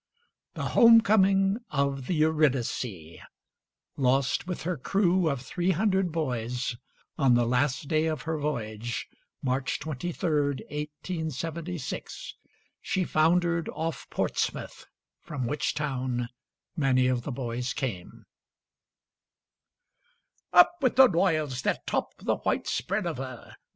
[0.55, 3.19] THE HOME COMING OF THE 'EURYDICE'
[3.97, 6.75] [Lost, with her crew of three hundred boys,
[7.19, 9.07] on the last day of her voyage,
[9.43, 12.33] March 23, 1876.
[12.81, 14.87] She foundered off Portsmouth,
[15.19, 16.29] from which town
[16.75, 18.25] many of the boys came.]
[20.51, 23.55] Up with the royals that top the white spread of her!